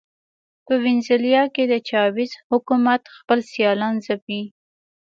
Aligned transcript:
په 0.65 0.73
وینزویلا 0.83 1.43
کې 1.55 1.63
د 1.67 1.73
چاوېز 1.87 2.31
حکومت 2.51 3.01
خپل 3.17 3.39
سیالان 3.51 3.95
ځپي. 4.05 4.41